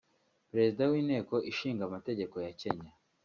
Perezida 0.49 0.81
w’Inteko 0.91 1.35
Ishinga 1.51 1.81
Amategeko 1.85 2.35
ya 2.45 2.51
Kenya 2.59 2.91